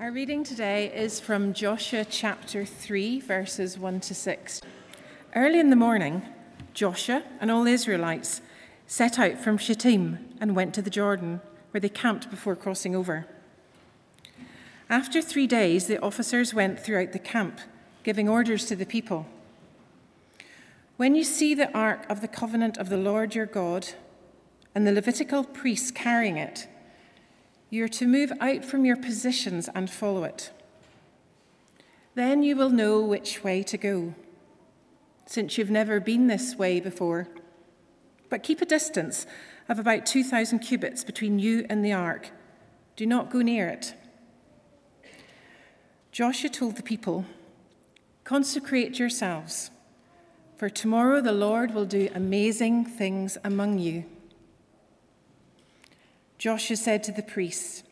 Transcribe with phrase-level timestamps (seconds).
[0.00, 4.62] Our reading today is from Joshua chapter 3, verses 1 to 6.
[5.36, 6.22] Early in the morning,
[6.72, 8.40] Joshua and all the Israelites
[8.86, 13.26] set out from Shittim and went to the Jordan, where they camped before crossing over.
[14.88, 17.60] After three days, the officers went throughout the camp,
[18.02, 19.26] giving orders to the people.
[20.96, 23.88] When you see the ark of the covenant of the Lord your God
[24.74, 26.68] and the Levitical priests carrying it,
[27.70, 30.50] you are to move out from your positions and follow it.
[32.14, 34.14] Then you will know which way to go,
[35.26, 37.28] since you've never been this way before.
[38.28, 39.26] But keep a distance
[39.68, 42.30] of about 2,000 cubits between you and the ark.
[42.96, 43.94] Do not go near it.
[46.10, 47.24] Joshua told the people,
[48.24, 49.70] Consecrate yourselves,
[50.56, 54.04] for tomorrow the Lord will do amazing things among you.
[56.40, 57.82] Joshua said to the priests,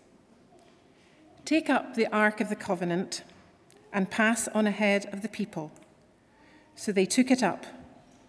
[1.45, 3.23] Take up the Ark of the Covenant
[3.93, 5.71] and pass on ahead of the people.
[6.74, 7.66] So they took it up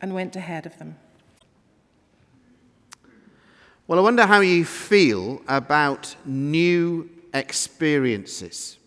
[0.02, 0.98] and went ahead of them.
[3.88, 8.78] Well, I wonder how you feel about new experiences,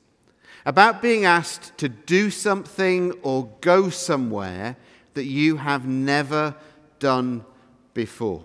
[0.67, 4.77] about being asked to do something or go somewhere
[5.15, 6.55] that you have never
[6.99, 7.47] done
[7.95, 8.45] before.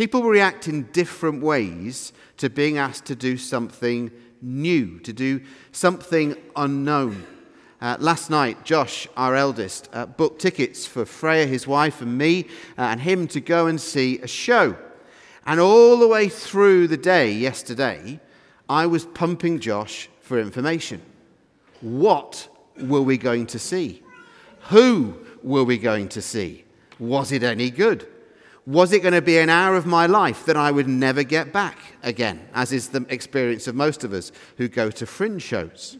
[0.00, 5.42] People react in different ways to being asked to do something new, to do
[5.72, 7.26] something unknown.
[7.82, 12.46] Uh, last night, Josh, our eldest, uh, booked tickets for Freya, his wife, and me,
[12.78, 14.74] uh, and him to go and see a show.
[15.44, 18.20] And all the way through the day yesterday,
[18.70, 21.02] I was pumping Josh for information.
[21.82, 22.48] What
[22.80, 24.02] were we going to see?
[24.70, 26.64] Who were we going to see?
[26.98, 28.08] Was it any good?
[28.66, 31.52] Was it going to be an hour of my life that I would never get
[31.52, 35.96] back again, as is the experience of most of us who go to fringe shows?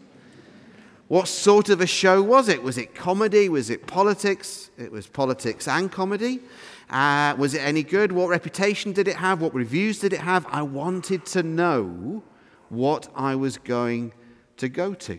[1.09, 2.63] What sort of a show was it?
[2.63, 3.49] Was it comedy?
[3.49, 4.71] Was it politics?
[4.79, 6.41] It was politics and comedy.
[6.89, 8.13] Uh, was it any good?
[8.13, 9.41] What reputation did it have?
[9.41, 10.47] What reviews did it have?
[10.49, 12.23] I wanted to know
[12.69, 14.13] what I was going
[14.59, 15.19] to go to.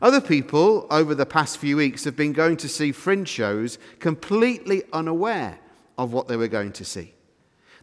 [0.00, 4.84] Other people over the past few weeks have been going to see fringe shows completely
[4.92, 5.58] unaware
[6.00, 7.12] of what they were going to see.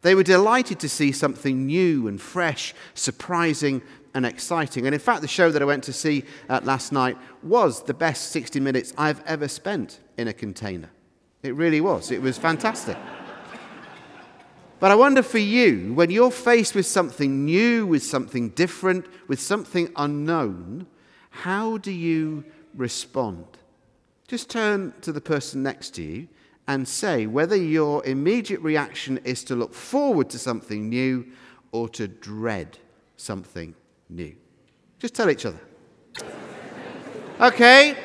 [0.01, 3.83] They were delighted to see something new and fresh, surprising
[4.15, 4.87] and exciting.
[4.87, 7.93] And in fact, the show that I went to see uh, last night was the
[7.93, 10.89] best 60 minutes I've ever spent in a container.
[11.43, 12.11] It really was.
[12.11, 12.97] It was fantastic.
[14.79, 19.41] But I wonder for you, when you're faced with something new, with something different, with
[19.41, 20.85] something unknown,
[21.31, 22.45] how do you
[22.75, 23.47] respond?
[24.27, 26.27] Just turn to the person next to you
[26.67, 31.25] and say whether your immediate reaction is to look forward to something new
[31.71, 32.77] or to dread
[33.15, 33.73] something
[34.09, 34.35] new.
[34.99, 35.59] Just tell each other.
[37.39, 37.95] Okay,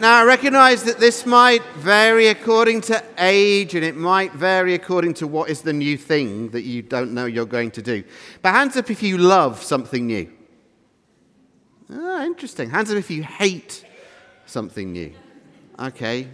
[0.00, 5.14] now I recognize that this might vary according to age and it might vary according
[5.14, 8.02] to what is the new thing that you don't know you're going to do.
[8.42, 10.30] But hands up if you love something new.
[11.92, 12.70] Ah, interesting.
[12.70, 13.84] Hands up if you hate
[14.46, 15.12] something new.
[15.78, 16.28] Okay,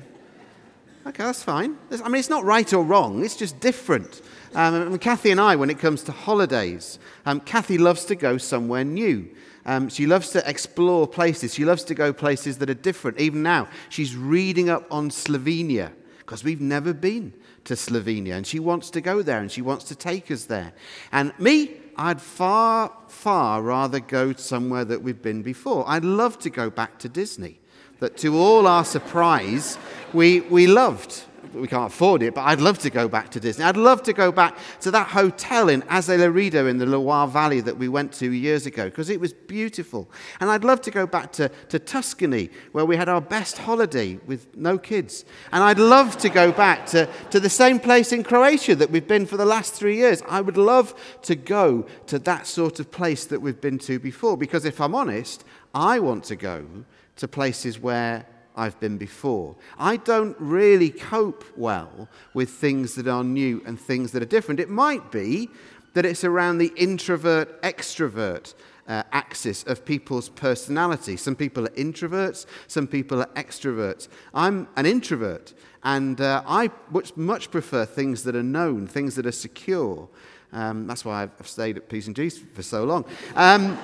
[1.07, 1.77] Okay, that's fine.
[1.93, 4.23] I mean, it's not right or wrong, it's just different.
[4.57, 8.39] Um, and Kathy and I, when it comes to holidays, um, Kathy loves to go
[8.39, 9.29] somewhere new.
[9.67, 11.55] Um, she loves to explore places.
[11.55, 13.21] She loves to go places that are different.
[13.21, 17.33] Even now, she's reading up on Slovenia because we've never been
[17.65, 18.33] to Slovenia.
[18.33, 20.73] And she wants to go there and she wants to take us there.
[21.13, 25.85] And me, I'd far, far rather go somewhere that we've been before.
[25.87, 27.61] I'd love to go back to Disney
[28.01, 29.79] that to all our surprise,
[30.13, 31.23] we, we loved.
[31.55, 33.65] We can't afford it, but I'd love to go back to Disney.
[33.65, 37.79] I'd love to go back to that hotel in Azay-le-Rideau in the Loire Valley that
[37.79, 40.11] we went to years ago because it was beautiful.
[40.41, 44.19] And I'd love to go back to, to Tuscany where we had our best holiday
[44.27, 45.25] with no kids.
[45.51, 49.09] And I'd love to go back to, to the same place in Croatia that we've
[49.09, 50.23] been for the last three years.
[50.29, 54.37] I would love to go to that sort of place that we've been to before
[54.37, 56.67] because if I'm honest, I want to go
[57.17, 58.27] to places where
[58.57, 59.55] I've been before.
[59.79, 64.61] I don't really cope well with things that are new and things that are different.
[64.61, 65.51] It might be
[65.93, 68.55] that it's around the introvert extrovert
[68.89, 71.17] uh, axis of people's personality.
[71.17, 74.09] Some people are introverts, some people are extroverts.
[74.33, 79.27] I'm an introvert, and uh, I much, much prefer things that are known, things that
[79.27, 80.09] are secure.
[80.53, 83.05] Um, that's why I've stayed at P's and G's for so long.
[83.35, 83.79] Um,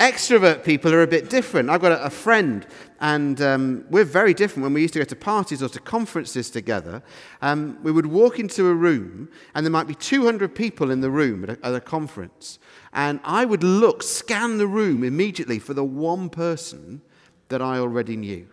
[0.00, 1.68] Extrovert people are a bit different.
[1.68, 2.64] I've got a, a friend,
[3.00, 4.62] and um, we're very different.
[4.62, 7.02] When we used to go to parties or to conferences together,
[7.42, 11.10] um, we would walk into a room, and there might be 200 people in the
[11.10, 12.60] room at a, at a conference.
[12.92, 17.02] And I would look, scan the room immediately for the one person
[17.48, 18.46] that I already knew.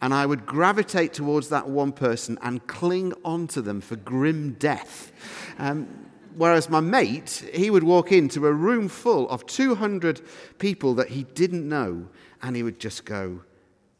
[0.00, 5.12] And I would gravitate towards that one person and cling onto them for grim death.
[5.58, 10.20] Um, whereas my mate, he would walk into a room full of 200
[10.58, 12.08] people that he didn't know,
[12.42, 13.42] and he would just go,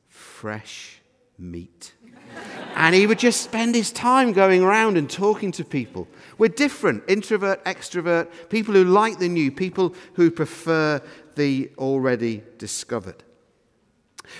[0.08, 1.00] fresh
[1.38, 1.94] meat.
[2.74, 6.08] and he would just spend his time going around and talking to people.
[6.38, 11.02] We're different introvert, extrovert, people who like the new, people who prefer
[11.36, 13.22] the already discovered.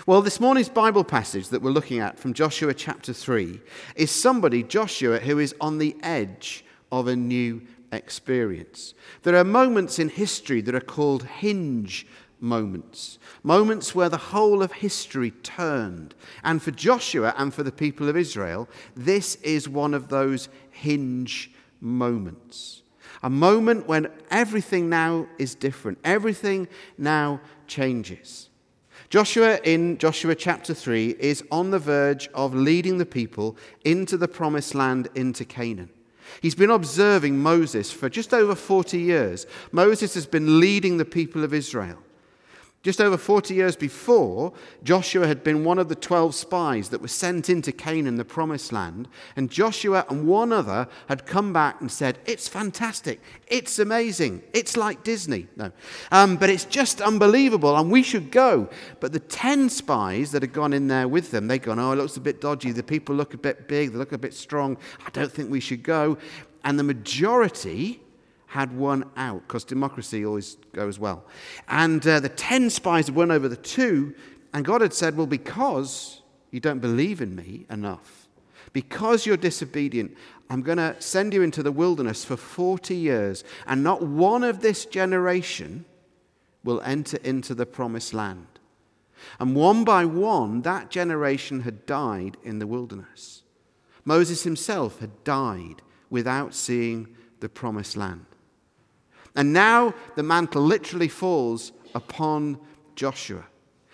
[0.07, 3.61] Well, this morning's Bible passage that we're looking at from Joshua chapter 3
[3.97, 8.95] is somebody, Joshua, who is on the edge of a new experience.
[9.23, 12.07] There are moments in history that are called hinge
[12.41, 16.15] moments, moments where the whole of history turned.
[16.43, 21.51] And for Joshua and for the people of Israel, this is one of those hinge
[21.81, 22.83] moments.
[23.23, 28.49] A moment when everything now is different, everything now changes.
[29.11, 34.29] Joshua in Joshua chapter 3 is on the verge of leading the people into the
[34.29, 35.91] promised land, into Canaan.
[36.41, 39.47] He's been observing Moses for just over 40 years.
[39.73, 41.99] Moses has been leading the people of Israel.
[42.83, 47.09] Just over 40 years before, Joshua had been one of the 12 spies that were
[47.09, 49.07] sent into Canaan, the promised land.
[49.37, 53.21] And Joshua and one other had come back and said, It's fantastic.
[53.49, 54.43] It's amazing.
[54.55, 55.47] It's like Disney.
[55.57, 55.73] No.
[56.11, 58.71] Um, but it's just unbelievable, and we should go.
[58.99, 61.97] But the 10 spies that had gone in there with them, they'd gone, Oh, it
[61.97, 62.73] looks a bit dodgy.
[62.73, 63.93] The people look a bit big.
[63.93, 64.79] They look a bit strong.
[65.07, 66.17] I don't think we should go.
[66.65, 68.01] And the majority
[68.51, 71.25] had won out because democracy always goes well.
[71.69, 74.13] And uh, the 10 spies had won over the two,
[74.53, 76.21] and God had said, Well, because
[76.51, 78.27] you don't believe in me enough,
[78.73, 80.17] because you're disobedient,
[80.51, 84.63] I'm going to send you into the wilderness for 40 years, and not one of
[84.63, 85.85] this generation
[86.65, 88.47] will enter into the promised land.
[89.39, 93.45] And one by one, that generation had died in the wilderness.
[94.05, 98.27] Moses himself had died without seeing the promised land.
[99.35, 102.59] And now the mantle literally falls upon
[102.97, 103.45] Joshua.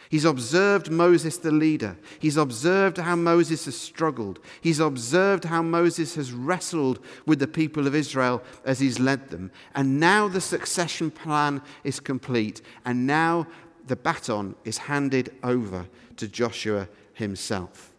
[0.08, 1.96] He's observed Moses, the leader.
[2.20, 4.38] He's observed how Moses has struggled.
[4.60, 9.50] He's observed how Moses has wrestled with the people of Israel as he's led them.
[9.74, 12.62] And now the succession plan is complete.
[12.84, 13.48] And now
[13.86, 15.86] the baton is handed over
[16.16, 17.92] to Joshua himself.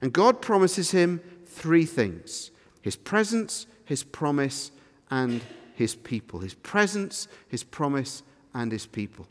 [0.00, 2.50] And God promises him three things
[2.82, 4.72] his presence, his promise,
[5.10, 5.40] and
[5.82, 8.22] his people, his presence, his promise,
[8.54, 9.26] and his people.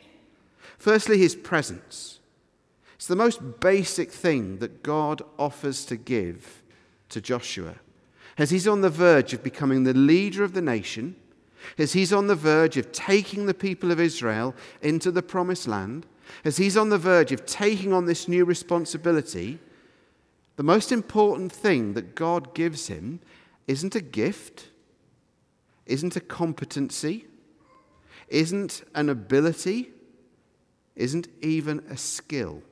[0.77, 2.19] Firstly, his presence.
[2.95, 6.61] It's the most basic thing that God offers to give
[7.09, 7.75] to Joshua.
[8.37, 11.15] As he's on the verge of becoming the leader of the nation,
[11.77, 16.05] as he's on the verge of taking the people of Israel into the promised land,
[16.43, 19.59] as he's on the verge of taking on this new responsibility,
[20.57, 23.19] the most important thing that God gives him
[23.67, 24.67] isn't a gift,
[25.91, 27.25] isn't a competency,
[28.29, 29.89] isn't an ability,
[30.95, 32.63] isn't even a skill.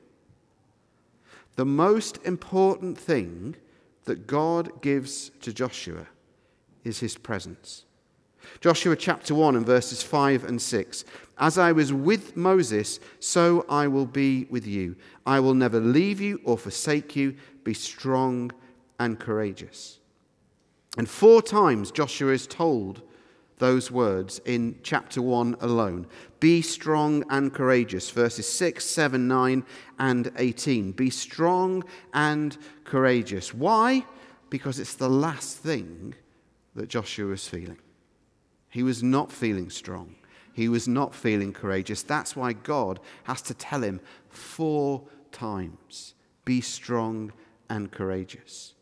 [1.56, 3.56] The most important thing
[4.04, 6.06] that God gives to Joshua
[6.82, 7.84] is his presence.
[8.62, 11.04] Joshua chapter 1 and verses 5 and 6.
[11.36, 14.96] As I was with Moses, so I will be with you.
[15.26, 17.36] I will never leave you or forsake you.
[17.64, 18.50] Be strong
[18.98, 19.98] and courageous.
[20.96, 23.02] And four times Joshua is told
[23.60, 26.06] those words in chapter 1 alone.
[26.40, 29.64] Be strong and courageous, verses 6, 7, 9,
[30.00, 30.92] and 18.
[30.92, 33.54] Be strong and courageous.
[33.54, 34.04] Why?
[34.48, 36.14] Because it's the last thing
[36.74, 37.78] that Joshua was feeling.
[38.68, 40.16] He was not feeling strong.
[40.52, 42.02] He was not feeling courageous.
[42.02, 46.14] That's why God has to tell him four times
[46.44, 47.32] be strong
[47.68, 48.74] and courageous.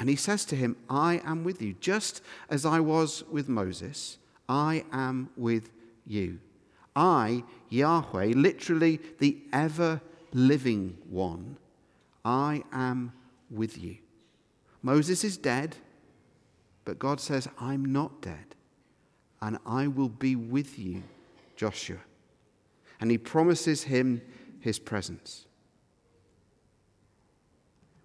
[0.00, 1.74] And he says to him, I am with you.
[1.78, 4.16] Just as I was with Moses,
[4.48, 5.70] I am with
[6.06, 6.40] you.
[6.96, 10.00] I, Yahweh, literally the ever
[10.32, 11.58] living one,
[12.24, 13.12] I am
[13.50, 13.98] with you.
[14.82, 15.76] Moses is dead,
[16.86, 18.54] but God says, I'm not dead,
[19.42, 21.02] and I will be with you,
[21.56, 21.98] Joshua.
[23.02, 24.22] And he promises him
[24.60, 25.44] his presence.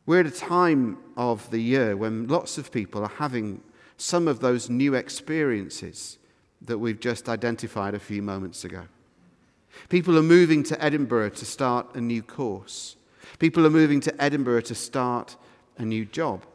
[0.05, 3.61] We're at a time of the year when lots of people are having
[3.97, 6.19] some of those new experiences
[6.61, 8.83] that we've just identified a few moments ago.
[9.89, 12.95] People are moving to Edinburgh to start a new course.
[13.39, 15.35] People are moving to Edinburgh to start
[15.77, 16.45] a new job.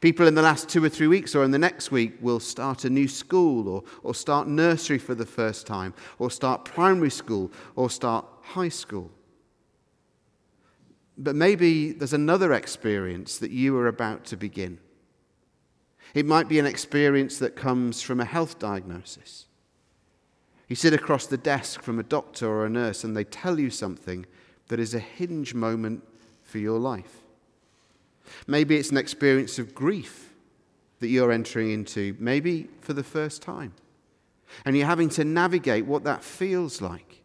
[0.00, 2.84] People in the last two or three weeks or in the next week will start
[2.84, 7.50] a new school or, or start nursery for the first time or start primary school
[7.76, 9.10] or start high school.
[11.22, 14.78] But maybe there's another experience that you are about to begin.
[16.14, 19.46] It might be an experience that comes from a health diagnosis.
[20.66, 23.70] You sit across the desk from a doctor or a nurse and they tell you
[23.70, 24.26] something
[24.66, 26.02] that is a hinge moment
[26.42, 27.20] for your life.
[28.48, 30.34] Maybe it's an experience of grief
[30.98, 33.74] that you're entering into, maybe for the first time.
[34.64, 37.22] And you're having to navigate what that feels like.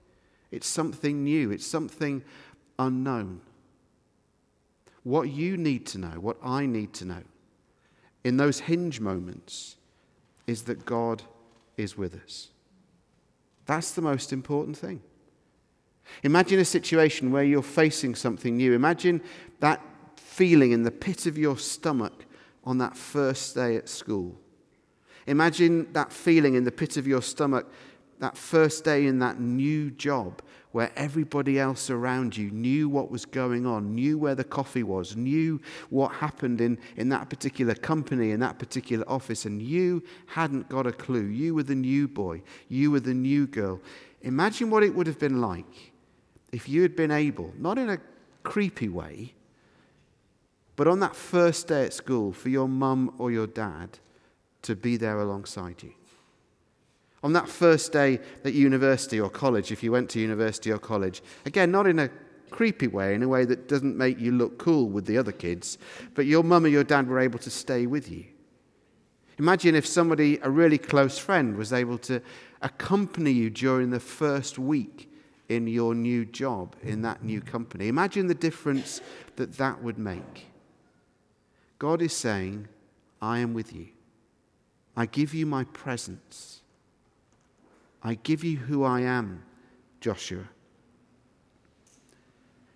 [0.51, 2.24] It's something new, it's something
[2.77, 3.42] unknown.
[5.08, 7.24] What you need to know, what I need to know
[8.26, 9.78] in those hinge moments
[10.48, 11.24] is that God
[11.78, 12.50] is with us.
[13.68, 15.02] That's the most important thing.
[16.24, 18.74] Imagine a situation where you're facing something new.
[18.74, 19.22] Imagine
[19.62, 19.82] that
[20.18, 22.26] feeling in the pit of your stomach
[22.66, 24.38] on that first day at school.
[25.26, 27.72] Imagine that feeling in the pit of your stomach
[28.20, 30.42] that first day in that new job
[30.77, 35.15] where everybody else around you knew what was going on, knew where the coffee was,
[35.15, 40.69] knew what happened in, in that particular company, in that particular office, and you hadn't
[40.69, 41.24] got a clue.
[41.24, 43.81] You were the new boy, you were the new girl.
[44.22, 45.93] Imagine what it would have been like
[46.51, 47.98] if you had been able, not in a
[48.43, 49.34] creepy way,
[50.75, 53.98] but on that first day at school for your mum or your dad
[54.62, 55.93] to be there alongside you.
[57.27, 61.22] On that first day at university or college, if you went to university or college,
[61.46, 62.10] again, not in a
[62.51, 65.77] creepy way, in a way that doesn't make you look cool with the other kids,
[66.13, 68.24] but your mum or your dad were able to stay with you.
[69.39, 72.22] Imagine if somebody, a really close friend, was able to
[72.62, 75.12] accompany you during the first week
[75.50, 77.89] in your new job, in that new company.
[77.89, 79.01] Imagine the difference
[79.36, 80.46] that that would make.
[81.77, 82.69] God is saying,
[83.22, 83.89] I am with you.
[84.96, 86.62] I give you my presence.
[88.04, 89.44] I give you who I am,
[90.01, 90.44] Joshua.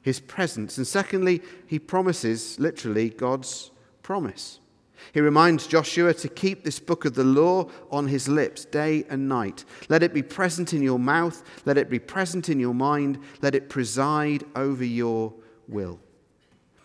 [0.01, 0.77] His presence.
[0.77, 4.59] And secondly, he promises, literally, God's promise.
[5.13, 9.27] He reminds Joshua to keep this book of the law on his lips day and
[9.27, 9.65] night.
[9.89, 13.55] Let it be present in your mouth, let it be present in your mind, let
[13.55, 15.33] it preside over your
[15.67, 15.99] will.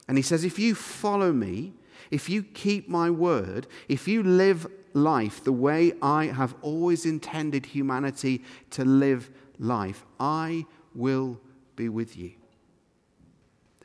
[0.08, 1.74] And he says, If you follow me,
[2.10, 4.66] if you keep my word, if you live
[4.96, 11.38] life the way I have always intended humanity to live life, I will
[11.76, 12.32] be with you.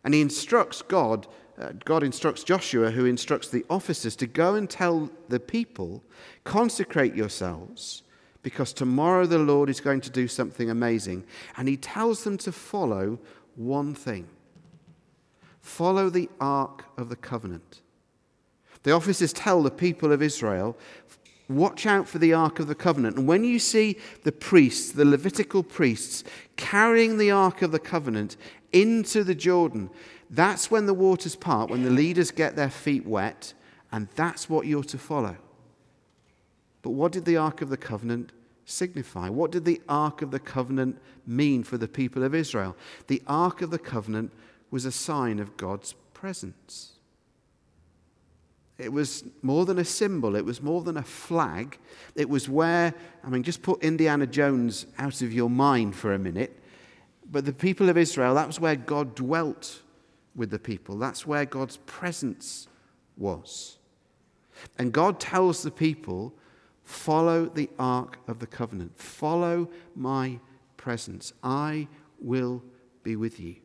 [0.04, 1.28] And he instructs God,
[1.60, 6.04] uh, God instructs Joshua, who instructs the officers, to go and tell the people,
[6.44, 8.04] consecrate yourselves,
[8.42, 11.26] because tomorrow the Lord is going to do something amazing.
[11.58, 13.20] And he tells them to follow
[13.56, 14.28] one thing
[15.62, 17.81] follow the ark of the covenant.
[18.84, 20.78] The officers tell the people of Israel,
[21.48, 23.18] Watch out for the Ark of the Covenant.
[23.18, 26.24] And when you see the priests, the Levitical priests,
[26.56, 28.38] carrying the Ark of the Covenant
[28.72, 29.90] into the Jordan,
[30.30, 33.54] that's when the waters part, when the leaders get their feet wet,
[33.92, 35.36] and that's what you're to follow.
[36.82, 38.32] But what did the Ark of the Covenant
[38.66, 39.28] signify?
[39.28, 42.78] What did the Ark of the Covenant mean for the people of Israel?
[43.08, 44.32] The Ark of the Covenant
[44.72, 46.94] was a sign of God's presence.
[48.82, 51.78] It was more than a symbol, it was more than a flag.
[52.16, 56.20] It was where, I mean, just put Indiana Jones out of your mind for a
[56.20, 56.60] minute.
[57.30, 59.82] But the people of Israel, that was where God dwelt
[60.36, 62.68] with the people, that's where God's presence
[63.18, 63.78] was.
[64.78, 66.34] And God tells the people,
[66.84, 70.40] follow the ark of the covenant, follow my
[70.78, 71.34] presence.
[71.44, 71.88] I
[72.20, 72.64] will
[73.04, 73.56] be with you.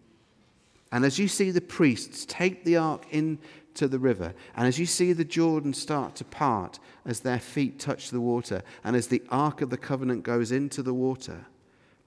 [0.97, 4.33] And as you see the priests take the ark into the river.
[4.57, 8.63] And as you see the Jordan start to part as their feet touch the water,
[8.83, 11.45] and as the Ark of the Covenant goes into the water,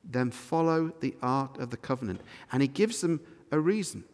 [0.03, 2.21] then follow the Ark of the Covenant.
[2.51, 3.19] And he gives them
[3.51, 4.05] a reason.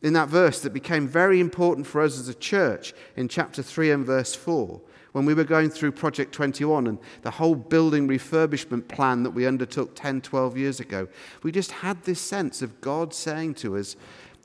[0.00, 3.90] In that verse that became very important for us as a church in chapter 3
[3.90, 4.80] and verse 4,
[5.12, 9.46] when we were going through Project 21 and the whole building refurbishment plan that we
[9.46, 11.08] undertook 10, 12 years ago,
[11.42, 13.96] we just had this sense of God saying to us,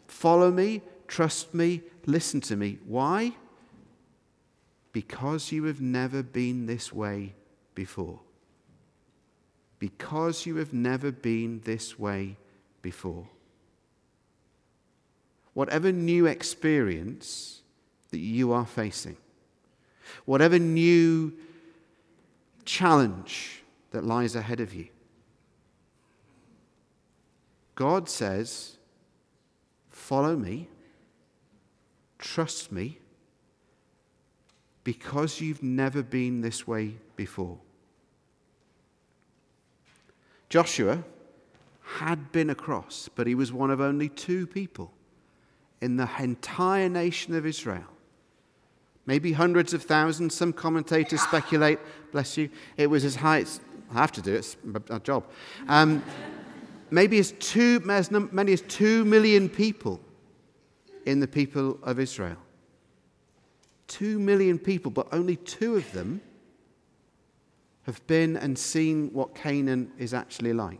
[0.07, 2.79] Follow me, Trust me, listen to me.
[2.85, 3.33] Why?
[4.91, 7.35] Because you have never been this way
[7.73, 8.19] before.
[9.79, 12.37] Because you have never been this way
[12.81, 13.27] before.
[15.53, 17.61] Whatever new experience
[18.11, 19.17] that you are facing,
[20.25, 21.33] whatever new
[22.65, 24.87] challenge that lies ahead of you,
[27.75, 28.77] God says,
[29.89, 30.69] Follow me,
[32.19, 32.99] trust me,
[34.83, 37.57] because you've never been this way before.
[40.47, 41.03] Joshua
[41.97, 44.91] had been across, but he was one of only two people
[45.81, 47.94] in the entire nation of Israel.
[49.05, 50.33] Maybe hundreds of thousands.
[50.33, 51.79] Some commentators speculate,
[52.11, 53.59] bless you, it was as high as,
[53.91, 55.25] I have to do it, it's my job.
[55.67, 56.03] Um,
[56.89, 59.99] maybe as, two, as many as two million people
[61.05, 62.37] in the people of Israel.
[63.87, 66.21] Two million people, but only two of them
[67.83, 70.79] have been and seen what Canaan is actually like.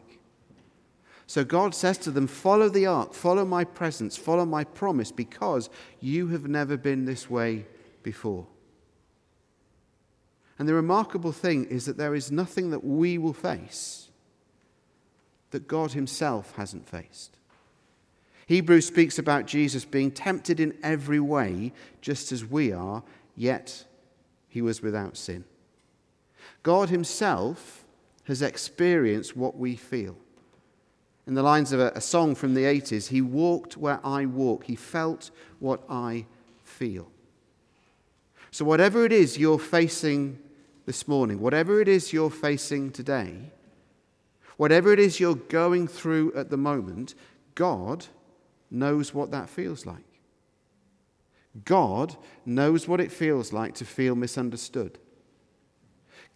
[1.28, 5.70] So God says to them, Follow the ark, follow my presence, follow my promise, because
[6.00, 7.66] you have never been this way
[8.06, 8.46] before.
[10.58, 14.10] And the remarkable thing is that there is nothing that we will face
[15.52, 17.38] that God Himself hasn't faced.
[18.48, 23.04] Hebrews speaks about Jesus being tempted in every way, just as we are,
[23.36, 23.86] yet
[24.48, 25.44] He was without sin.
[26.62, 27.84] God Himself
[28.26, 30.16] has experienced what we feel.
[31.28, 34.66] In the lines of a, a song from the 80s, He walked where I walk,
[34.66, 36.28] He felt what I
[36.64, 37.10] feel.
[38.56, 40.40] So, whatever it is you're facing
[40.86, 43.52] this morning, whatever it is you're facing today,
[44.56, 47.16] whatever it is you're going through at the moment,
[47.54, 48.06] God
[48.72, 50.06] knows what that feels like.
[51.66, 55.00] God knows what it feels like to feel misunderstood.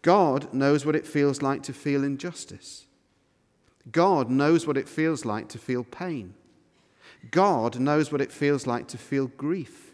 [0.01, 2.85] God knows what it feels like to feel injustice.
[3.89, 6.33] God knows what it feels like to feel pain.
[7.31, 9.88] God knows what it feels like to feel grief.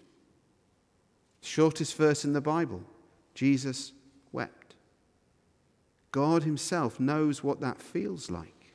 [1.46, 2.84] Shortest verse in the Bible
[3.34, 3.92] Jesus
[4.32, 4.75] wept.
[6.12, 8.74] God Himself knows what that feels like.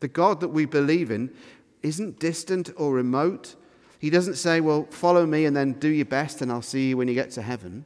[0.00, 1.30] The God that we believe in
[1.82, 3.56] isn't distant or remote.
[3.98, 6.96] He doesn't say, Well, follow me and then do your best and I'll see you
[6.96, 7.84] when you get to heaven.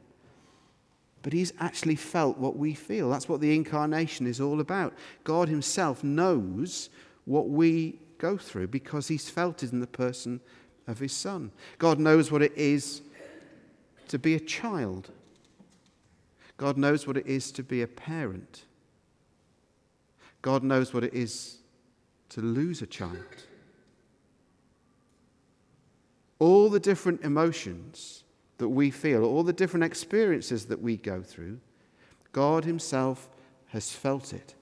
[1.21, 3.09] But he's actually felt what we feel.
[3.09, 4.93] That's what the incarnation is all about.
[5.23, 6.89] God Himself knows
[7.25, 10.39] what we go through because He's felt it in the person
[10.87, 11.51] of His Son.
[11.79, 13.01] God knows what it is
[14.09, 15.11] to be a child,
[16.57, 18.63] God knows what it is to be a parent.
[20.41, 21.57] God knows what it is
[22.29, 23.45] to lose a child
[26.39, 28.23] all the different emotions
[28.57, 31.59] that we feel, all the different experiences that we go through,
[32.31, 33.29] God Himself
[33.67, 34.55] has felt it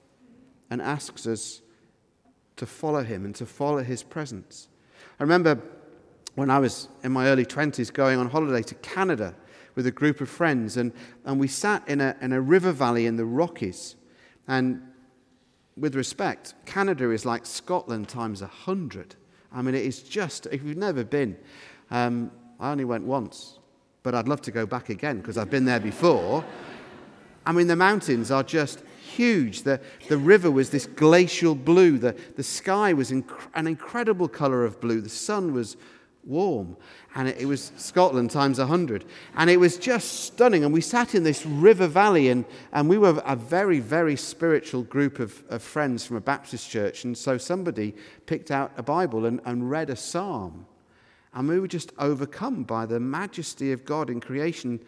[0.70, 1.60] and asks us
[2.56, 4.68] to follow Him and to follow His presence.
[5.18, 5.60] I remember
[6.34, 9.34] when I was in my early 20s going on holiday to Canada
[9.74, 10.92] with a group of friends, and,
[11.24, 13.96] and we sat in a, in a river valley in the Rockies.
[14.46, 14.82] And
[15.76, 19.16] with respect, Canada is like Scotland times a hundred.
[19.52, 21.36] I mean, it is just, if you've never been,
[21.90, 23.58] um, I only went once,
[24.02, 26.44] but I'd love to go back again because I've been there before.
[27.46, 28.82] I mean, the mountains are just
[29.14, 29.62] huge.
[29.62, 31.98] The, the river was this glacial blue.
[31.98, 35.00] The, the sky was inc- an incredible color of blue.
[35.00, 35.76] The sun was
[36.26, 36.76] warm.
[37.14, 39.04] And it, was Scotland times 100.
[39.36, 40.64] And it was just stunning.
[40.64, 44.82] And we sat in this river valley, and, and we were a very, very spiritual
[44.82, 47.04] group of, of friends from a Baptist church.
[47.04, 47.94] And so somebody
[48.26, 50.66] picked out a Bible and, and read a psalm.
[51.34, 54.80] And we were just overcome by the majesty of God in creation.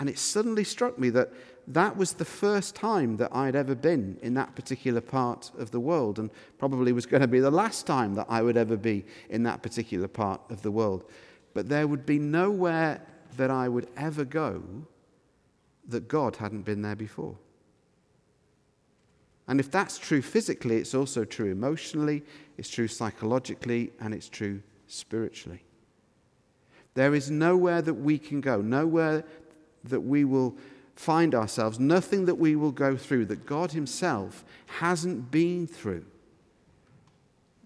[0.00, 1.30] And it suddenly struck me that
[1.68, 5.78] that was the first time that I'd ever been in that particular part of the
[5.78, 9.04] world, and probably was going to be the last time that I would ever be
[9.28, 11.04] in that particular part of the world.
[11.52, 14.62] But there would be nowhere that I would ever go
[15.88, 17.36] that God hadn't been there before.
[19.48, 22.22] And if that's true physically, it's also true emotionally,
[22.56, 25.62] it's true psychologically, and it's true spiritually.
[26.94, 29.24] There is nowhere that we can go, nowhere
[29.84, 30.56] that we will
[30.94, 36.04] find ourselves, nothing that we will go through that God Himself hasn't been through.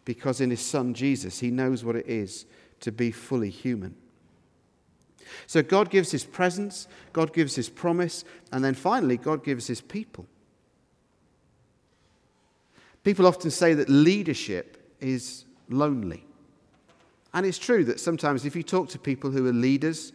[0.05, 2.47] Because in His Son Jesus, He knows what it is
[2.81, 3.97] to be fully human.
[5.47, 9.81] So God gives His presence, God gives His promise, and then finally, God gives His
[9.81, 10.27] people.
[13.03, 16.25] People often say that leadership is lonely.
[17.35, 20.13] And it's true that sometimes if you talk to people who are leaders,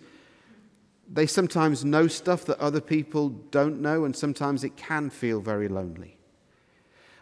[1.11, 5.67] they sometimes know stuff that other people don't know, and sometimes it can feel very
[5.67, 6.17] lonely.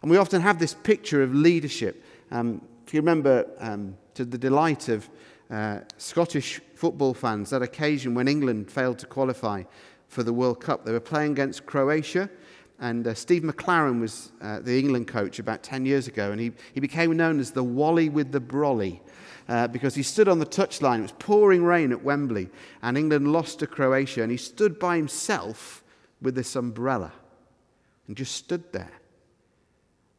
[0.02, 2.04] And we often have this picture of leadership.
[2.32, 5.10] Um, if you remember, um, to the delight of
[5.50, 9.64] uh, Scottish football fans, that occasion when England failed to qualify
[10.08, 12.30] for the World Cup, they were playing against Croatia,
[12.80, 16.52] And uh, Steve McClaren was uh, the England coach about 10 years ago, and he,
[16.74, 19.00] he became known as the Wally with the Brolly.
[19.48, 21.00] Uh, because he stood on the touchline.
[21.00, 22.50] It was pouring rain at Wembley,
[22.82, 25.84] and England lost to Croatia, and he stood by himself
[26.22, 27.14] with this umbrella
[28.08, 28.92] and just stood there.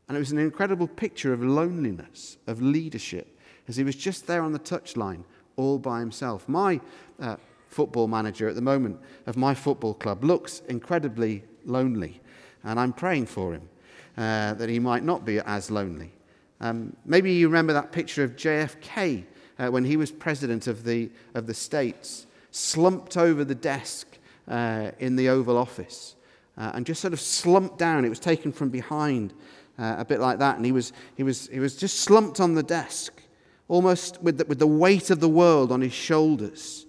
[0.08, 4.42] And it was an incredible picture of loneliness, of leadership, as he was just there
[4.42, 5.24] on the touchline,
[5.56, 6.48] all by himself.
[6.48, 6.80] My
[7.20, 7.36] uh,
[7.68, 12.20] football manager at the moment of my football club looks incredibly lonely,
[12.64, 13.68] and I'm praying for him
[14.16, 16.12] uh, that he might not be as lonely.
[16.60, 19.24] Um, maybe you remember that picture of JFK
[19.58, 24.18] uh, when he was president of the, of the States, slumped over the desk
[24.48, 26.16] uh, in the Oval Office
[26.56, 28.04] uh, and just sort of slumped down.
[28.04, 29.32] It was taken from behind,
[29.78, 30.56] uh, a bit like that.
[30.56, 33.22] And he was, he, was, he was just slumped on the desk,
[33.68, 36.86] almost with the, with the weight of the world on his shoulders.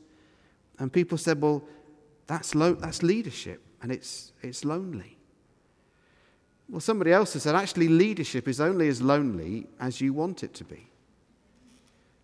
[0.80, 1.64] And people said, well,
[2.26, 5.19] that's, lo- that's leadership, and it's, it's lonely.
[6.70, 10.54] Well, somebody else has said, actually, leadership is only as lonely as you want it
[10.56, 10.88] to be.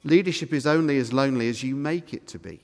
[0.03, 2.62] Leadership is only as lonely as you make it to be.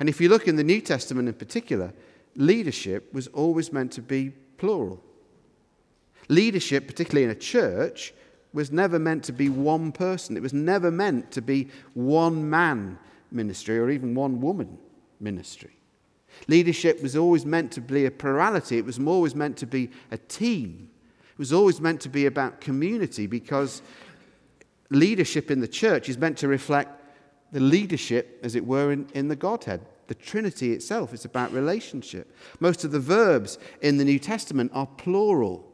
[0.00, 1.92] And if you look in the New Testament in particular,
[2.34, 5.00] leadership was always meant to be plural.
[6.28, 8.12] Leadership, particularly in a church,
[8.52, 10.36] was never meant to be one person.
[10.36, 12.98] It was never meant to be one man
[13.30, 14.78] ministry or even one woman
[15.20, 15.77] ministry.
[16.46, 20.18] Leadership was always meant to be a plurality, it was always meant to be a
[20.18, 20.90] team.
[21.32, 23.82] It was always meant to be about community because
[24.90, 26.98] leadership in the church is meant to reflect
[27.52, 29.80] the leadership, as it were, in, in the Godhead.
[30.08, 32.34] The Trinity itself is about relationship.
[32.60, 35.64] Most of the verbs in the New Testament are plural.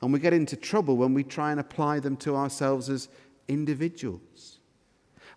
[0.00, 3.08] And we get into trouble when we try and apply them to ourselves as
[3.48, 4.58] individuals.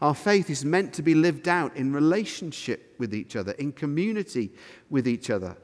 [0.01, 4.51] Our faith is meant to be lived out in relationship with each other, in community
[4.89, 5.57] with each other,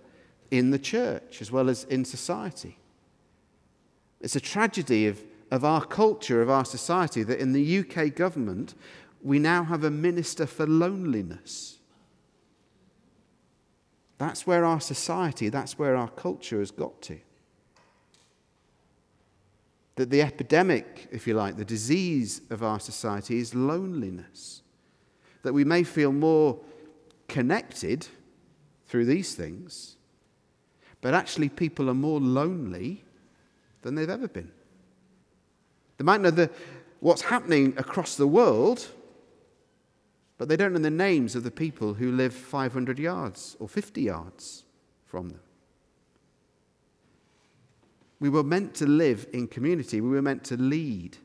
[0.49, 2.77] in the church as well as in society.
[4.21, 8.75] It's a tragedy of, of our culture, of our society, that in the UK government,
[9.21, 11.79] we now have a minister for loneliness.
[14.17, 17.19] That's where our society, that's where our culture has got to
[20.01, 24.63] that the epidemic, if you like, the disease of our society is loneliness.
[25.43, 26.59] That we may feel more
[27.27, 28.07] connected
[28.87, 29.97] through these things,
[31.01, 33.03] but actually people are more lonely
[33.83, 34.51] than they've ever been.
[35.99, 36.49] They might know the,
[36.99, 38.87] what's happening across the world,
[40.39, 44.01] but they don't know the names of the people who live 500 yards or 50
[44.01, 44.63] yards
[45.05, 45.41] from them.
[48.21, 49.99] We were meant to live in community.
[49.99, 51.17] We were meant to lead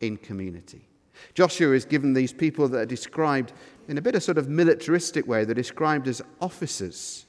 [0.00, 0.86] in community.
[1.32, 3.54] Joshua is given these people that are described
[3.88, 5.44] in a bit of sort of militaristic way.
[5.46, 7.24] They're described as officers.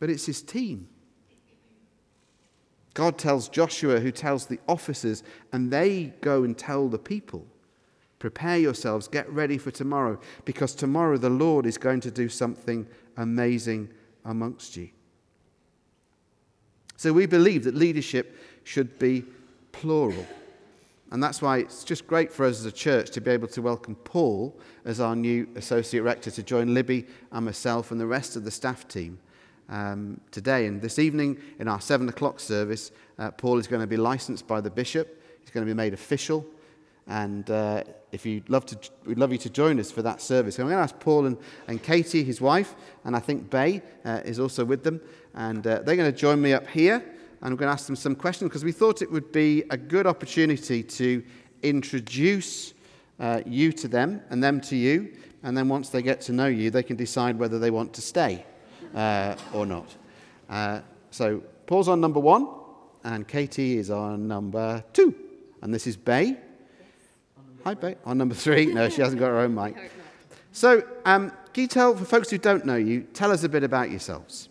[0.00, 0.88] But it's his team.
[2.94, 7.46] God tells Joshua, who tells the officers, and they go and tell the people
[8.18, 12.86] prepare yourselves, get ready for tomorrow, because tomorrow the Lord is going to do something
[13.18, 13.88] amazing
[14.24, 14.88] amongst you.
[16.96, 19.24] So we believe that leadership should be
[19.72, 20.26] plural.
[21.12, 23.62] And that's why it's just great for us as a church to be able to
[23.62, 28.34] welcome Paul as our new associate rector to join Libby and myself and the rest
[28.34, 29.18] of the staff team
[29.68, 30.66] um, today.
[30.66, 34.46] And this evening, in our seven o'clock service, uh, Paul is going to be licensed
[34.46, 35.22] by the bishop.
[35.40, 36.44] He's going to be made official.
[37.08, 40.58] And uh, if you'd love to, we'd love you to join us for that service.
[40.58, 41.36] I'm going to ask Paul and,
[41.68, 45.00] and Katie, his wife, and I think Bay uh, is also with them.
[45.34, 46.96] And uh, they're going to join me up here.
[46.96, 49.76] And I'm going to ask them some questions because we thought it would be a
[49.76, 51.22] good opportunity to
[51.62, 52.74] introduce
[53.20, 55.12] uh, you to them and them to you.
[55.42, 58.00] And then once they get to know you, they can decide whether they want to
[58.00, 58.44] stay
[58.94, 59.94] uh, or not.
[60.48, 62.48] Uh, so Paul's on number one,
[63.04, 65.14] and Katie is on number two.
[65.62, 66.36] And this is Bay.
[67.66, 67.96] Hi, Bay.
[68.04, 68.66] On number three.
[68.66, 69.90] No, she hasn't got her own mic.
[70.52, 73.64] So, um, can you tell, for folks who don't know you, tell us a bit
[73.64, 74.48] about yourselves?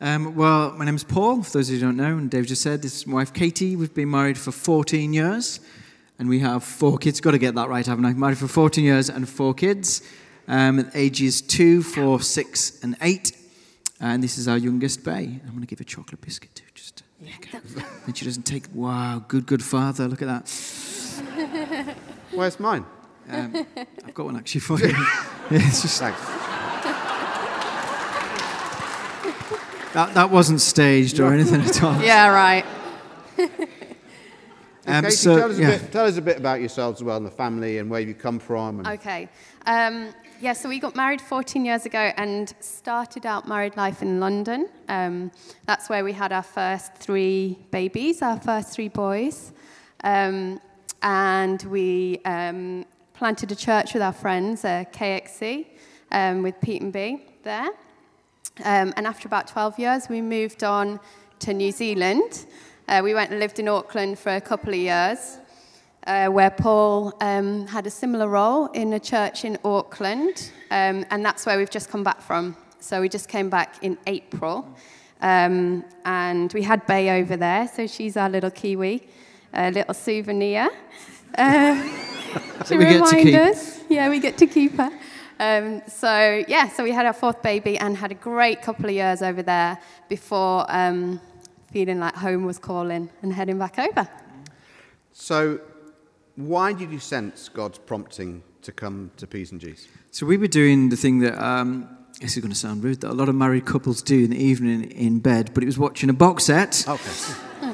[0.00, 2.82] Um, well, my name is Paul, for those who don't know, and Dave just said
[2.82, 3.76] this is my wife Katie.
[3.76, 5.60] We've been married for 14 years,
[6.18, 7.20] and we have four kids.
[7.20, 8.14] Got to get that right, haven't I?
[8.14, 10.02] Married for 14 years and four kids,
[10.48, 13.30] um, ages two, four, six, and eight.
[14.00, 15.40] And this is our youngest, Bay.
[15.44, 17.04] I'm going to give a chocolate biscuit to just.
[17.22, 17.30] Yeah,
[18.06, 18.64] and she doesn't take.
[18.74, 20.08] Wow, good, good father.
[20.08, 20.48] Look at that.
[22.36, 22.84] Where's mine?
[23.28, 23.66] Um,
[24.04, 24.88] I've got one actually for you.
[24.88, 24.96] yeah,
[25.50, 25.98] it's just.
[25.98, 26.20] Thanks.
[29.94, 31.98] That, that wasn't staged or anything at all.
[32.02, 32.66] Yeah, right.
[34.88, 35.68] Um, Katie, so, tell, us yeah.
[35.68, 38.00] a bit, tell us a bit about yourselves as well and the family and where
[38.00, 38.78] you come from.
[38.78, 39.28] And Okay.
[39.64, 44.20] Um, yeah, so we got married 14 years ago and started out married life in
[44.20, 44.68] London.
[44.88, 45.32] Um,
[45.64, 49.52] that's where we had our first three babies, our first three boys.
[50.04, 50.60] Um,
[51.02, 55.66] and we um, planted a church with our friends, uh, KXC,
[56.12, 57.70] um, with Pete and B there.
[58.64, 60.98] Um, and after about 12 years, we moved on
[61.40, 62.46] to New Zealand.
[62.88, 65.38] Uh, we went and lived in Auckland for a couple of years,
[66.06, 71.24] uh, where Paul um, had a similar role in a church in Auckland, um, and
[71.24, 72.56] that's where we've just come back from.
[72.80, 74.66] So we just came back in April,
[75.20, 79.06] um, and we had Bay over there, so she's our little Kiwi,
[79.56, 80.70] a little souvenir.
[81.36, 81.74] Uh,
[82.64, 83.34] to we get to remind keep.
[83.34, 83.80] us.
[83.90, 84.90] Yeah, we get to keep her.
[85.38, 88.92] Um, so yeah, so we had our fourth baby and had a great couple of
[88.92, 89.76] years over there
[90.08, 91.20] before um,
[91.72, 94.08] feeling like home was calling and heading back over.
[95.12, 95.60] so,
[96.36, 99.88] why did you sense God's prompting to come to P's and G's?
[100.12, 101.86] So we were doing the thing that um,
[102.20, 104.42] this is going to sound rude that a lot of married couples do in the
[104.42, 107.10] evening in bed, but it was watching a box set, Okay.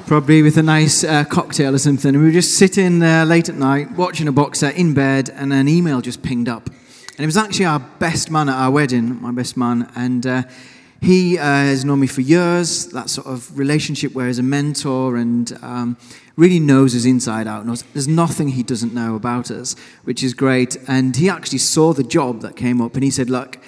[0.05, 2.13] Probably with a nice uh, cocktail or something.
[2.13, 5.29] And we were just sitting there late at night watching a box set in bed,
[5.29, 8.71] and an email just pinged up, and it was actually our best man at our
[8.71, 10.25] wedding, my best man, and.
[10.25, 10.43] Uh,
[11.01, 15.17] he uh, has known me for years, that sort of relationship where he's a mentor
[15.17, 15.97] and um,
[16.37, 17.65] really knows us inside out.
[17.65, 20.77] Knows, there's nothing he doesn't know about us, which is great.
[20.87, 23.59] And he actually saw the job that came up and he said, Look,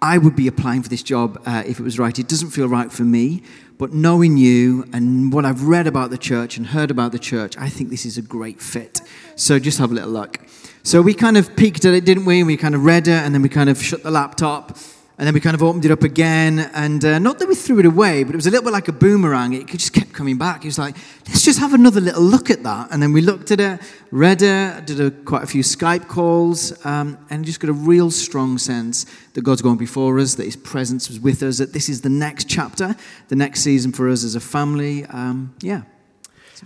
[0.00, 2.16] I would be applying for this job uh, if it was right.
[2.18, 3.42] It doesn't feel right for me,
[3.78, 7.56] but knowing you and what I've read about the church and heard about the church,
[7.58, 9.00] I think this is a great fit.
[9.34, 10.38] So just have a little look.
[10.84, 12.42] So we kind of peeked at it, didn't we?
[12.44, 14.78] We kind of read it and then we kind of shut the laptop.
[15.18, 17.80] And then we kind of opened it up again, and uh, not that we threw
[17.80, 19.52] it away, but it was a little bit like a boomerang.
[19.52, 20.64] It just kept coming back.
[20.64, 20.94] It was like,
[21.26, 22.92] let's just have another little look at that.
[22.92, 23.80] And then we looked at it,
[24.12, 28.12] read it, did a, quite a few Skype calls, um, and just got a real
[28.12, 31.88] strong sense that God's going before us, that His presence was with us, that this
[31.88, 32.94] is the next chapter,
[33.26, 35.04] the next season for us as a family.
[35.06, 35.82] Um, yeah.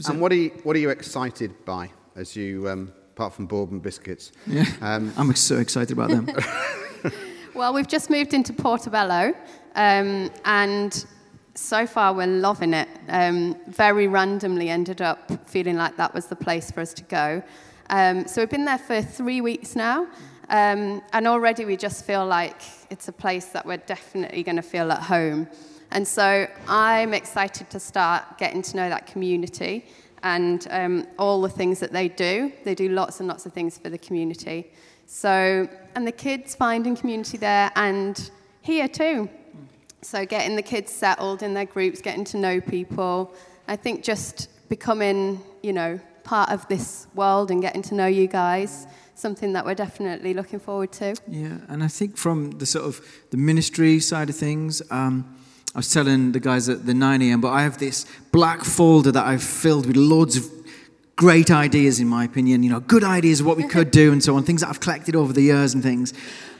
[0.07, 3.81] And what are, you, what are you excited by as you, um, apart from bourbon
[3.81, 4.31] biscuits?
[4.47, 4.67] yeah.
[4.83, 6.29] Um, I'm so excited about them.
[7.55, 9.35] Well, we've just moved into Portobello,
[9.75, 11.05] um, and
[11.53, 12.89] so far we're loving it.
[13.11, 17.43] Um, very randomly ended up feeling like that was the place for us to go.
[17.91, 20.07] Um, so we've been there for three weeks now,
[20.49, 24.63] um, and already we just feel like it's a place that we're definitely going to
[24.63, 25.47] feel at home.
[25.91, 29.85] And so I'm excited to start getting to know that community
[30.23, 32.51] and um, all the things that they do.
[32.65, 34.73] They do lots and lots of things for the community.
[35.07, 38.31] So, and the kids finding community there and
[38.63, 39.29] here too.
[40.01, 43.35] So, getting the kids settled in their groups, getting to know people.
[43.69, 48.27] I think just becoming, you know, part of this world and getting to know you
[48.27, 51.15] guys, something that we're definitely looking forward to.
[51.29, 55.37] Yeah, and I think from the sort of the ministry side of things, um,
[55.75, 59.11] I was telling the guys at the 9 a.m., but I have this black folder
[59.13, 60.62] that I've filled with loads of
[61.23, 64.21] great ideas, in my opinion, you know, good ideas of what we could do and
[64.25, 66.13] so on, things that I've collected over the years and things.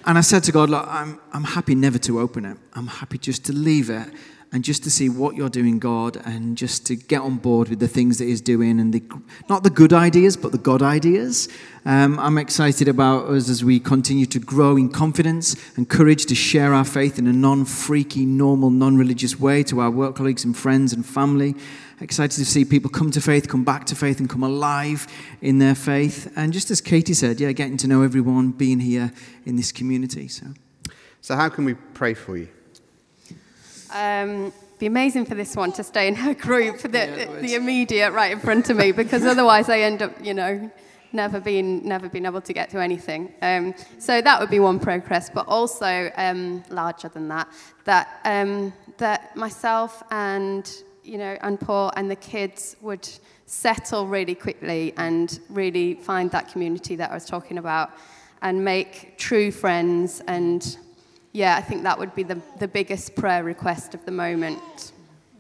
[0.07, 2.57] And I said to God, look, I'm, I'm happy never to open it.
[2.75, 4.09] I'm happy just to leave it
[4.53, 7.81] and just to see what you're doing, God, and just to get on board with
[7.81, 9.03] the things that He's doing and the,
[9.49, 11.49] not the good ideas, but the God ideas.
[11.87, 16.35] Um, I'm excited about us as we continue to grow in confidence and courage to
[16.35, 20.45] share our faith in a non freaky, normal, non religious way to our work colleagues
[20.45, 21.55] and friends and family.
[22.03, 25.07] Excited to see people come to faith, come back to faith, and come alive
[25.41, 26.31] in their faith.
[26.37, 29.13] And just as Katie said, yeah, getting to know everyone, being here
[29.47, 30.29] in this community.
[30.29, 30.49] So.
[31.23, 32.49] so, how can we pray for you?
[33.93, 38.11] Um, be amazing for this one to stay in her group, the, Yeah, the immediate
[38.13, 40.71] right in front of me, because otherwise I end up, you know,
[41.13, 43.33] never being never being able to get to anything.
[43.43, 47.49] Um, so that would be one progress, but also um, larger than that,
[47.85, 50.69] that um, that myself and
[51.05, 53.09] you know and Paul and the kids would
[53.47, 57.91] settle really quickly and really find that community that I was talking about,
[58.41, 60.77] and make true friends and
[61.33, 64.93] yeah, I think that would be the, the biggest prayer request of the moment.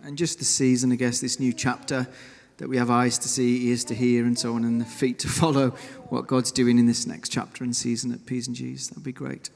[0.04, 2.08] And just the season, I guess, this new chapter
[2.56, 5.18] that we have eyes to see, ears to hear, and so on, and the feet
[5.20, 5.70] to follow
[6.08, 8.88] what God's doing in this next chapter and season at P's and G's.
[8.88, 9.50] That'd be great.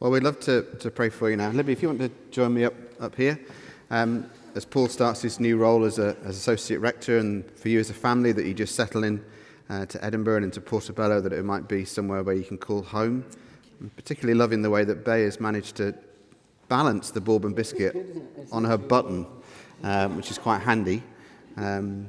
[0.00, 1.50] Well, we'd love to, to pray for you now.
[1.50, 3.38] Libby, if you want to join me up, up here.
[3.90, 7.78] Um, as Paul starts his new role as, a, as Associate Rector, and for you
[7.78, 9.24] as a family, that you just settle in
[9.70, 12.82] uh, to Edinburgh and into Portobello, that it might be somewhere where you can call
[12.82, 13.24] home.
[13.82, 15.92] I'm particularly loving the way that Bay has managed to
[16.68, 17.96] balance the bourbon biscuit
[18.52, 19.26] on her button,
[19.82, 21.02] um, which is quite handy.
[21.56, 22.08] Um,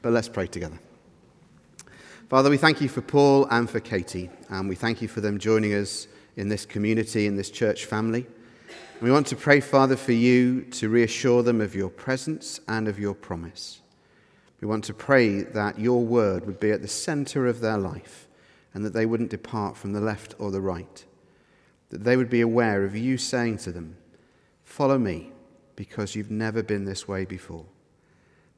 [0.00, 0.78] but let's pray together.
[2.28, 5.40] Father, we thank you for Paul and for Katie, and we thank you for them
[5.40, 8.24] joining us in this community, in this church family.
[9.00, 12.96] We want to pray, Father, for you to reassure them of your presence and of
[12.96, 13.80] your promise.
[14.60, 18.25] We want to pray that your word would be at the center of their life
[18.76, 21.02] and that they wouldn't depart from the left or the right.
[21.88, 23.96] That they would be aware of you saying to them,
[24.64, 25.32] Follow me,
[25.76, 27.64] because you've never been this way before.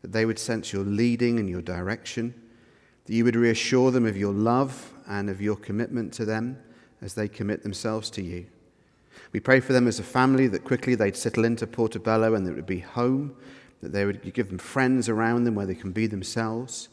[0.03, 2.35] That they would sense your leading and your direction.
[3.05, 6.59] That you would reassure them of your love and of your commitment to them
[7.01, 8.47] as they commit themselves to you.
[9.31, 12.55] We pray for them as a family that quickly they'd settle into Portobello and that
[12.55, 13.37] it would be home,
[13.83, 16.89] that they would give them friends around them where they can be themselves.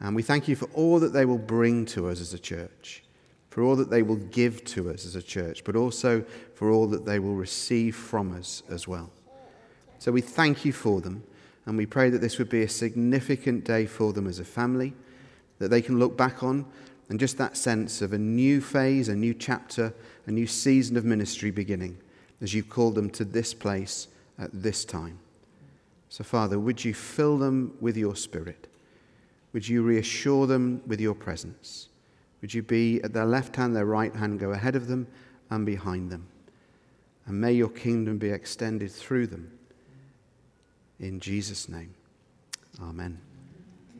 [0.00, 3.02] And we thank you for all that they will bring to us as a church,
[3.50, 6.86] for all that they will give to us as a church, but also for all
[6.88, 9.10] that they will receive from us as well.
[9.98, 11.24] So we thank you for them,
[11.64, 14.92] and we pray that this would be a significant day for them as a family,
[15.58, 16.66] that they can look back on,
[17.08, 19.94] and just that sense of a new phase, a new chapter,
[20.26, 21.96] a new season of ministry beginning
[22.40, 25.18] as you've called them to this place at this time.
[26.08, 28.66] So, Father, would you fill them with your Spirit?
[29.56, 31.88] Would you reassure them with your presence?
[32.42, 35.06] Would you be at their left hand, their right hand, go ahead of them
[35.48, 36.26] and behind them?
[37.24, 39.50] And may your kingdom be extended through them.
[41.00, 41.94] In Jesus' name,
[42.82, 43.18] amen.